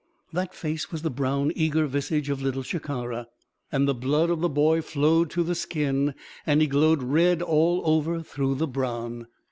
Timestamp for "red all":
7.03-7.83